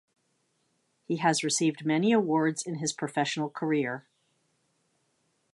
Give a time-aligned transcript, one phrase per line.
[1.05, 4.07] He has received many awards in his professional career.